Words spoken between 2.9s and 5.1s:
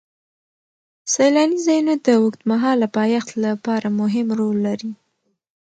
پایښت لپاره مهم رول لري.